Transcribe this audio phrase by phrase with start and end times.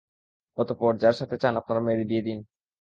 [0.57, 2.39] অতঃপর, যার সাথে চান আপনার মেয়ের বিয়ে দিন।